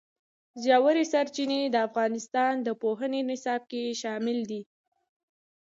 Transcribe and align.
ژورې 0.63 1.03
سرچینې 1.11 1.59
د 1.69 1.75
افغانستان 1.87 2.53
د 2.61 2.69
پوهنې 2.81 3.21
نصاب 3.29 3.61
کې 3.71 3.97
شامل 4.01 4.39
دي. 4.49 4.61